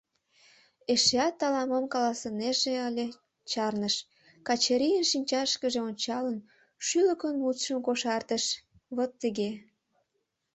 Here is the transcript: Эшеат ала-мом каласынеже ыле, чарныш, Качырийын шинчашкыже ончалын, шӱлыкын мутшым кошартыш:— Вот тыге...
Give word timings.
Эшеат 0.93 1.37
ала-мом 1.47 1.85
каласынеже 1.93 2.73
ыле, 2.89 3.05
чарныш, 3.51 3.95
Качырийын 4.47 5.05
шинчашкыже 5.11 5.79
ончалын, 5.89 6.37
шӱлыкын 6.85 7.35
мутшым 7.43 7.77
кошартыш:— 7.87 8.45
Вот 8.95 9.11
тыге... 9.21 9.49